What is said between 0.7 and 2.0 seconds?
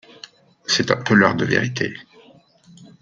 un peu l’heure de vérité.